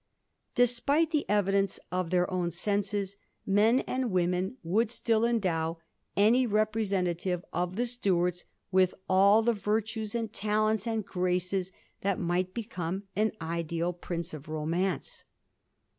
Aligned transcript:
Despite 0.55 1.11
the 1.11 1.29
evidence 1.29 1.79
of 1.91 2.09
their 2.09 2.27
own 2.31 2.49
senses, 2.49 3.17
men 3.45 3.81
and 3.81 4.09
women 4.09 4.57
would 4.63 4.89
still 4.89 5.23
endow 5.23 5.77
any 6.17 6.47
representative 6.47 7.45
of 7.53 7.75
the 7.75 7.85
Stuarts 7.85 8.43
with 8.71 8.95
aU 9.07 9.43
the 9.43 9.53
virtues 9.53 10.15
and 10.15 10.33
talents 10.33 10.87
and 10.87 11.05
graces 11.05 11.71
that 12.01 12.17
might 12.19 12.51
become 12.51 13.03
an 13.15 13.31
ideal 13.39 13.93
prince 13.93 14.33
of 14.33 14.49
romance. 14.49 15.23